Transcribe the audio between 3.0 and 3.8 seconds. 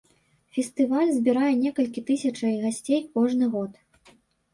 кожны год.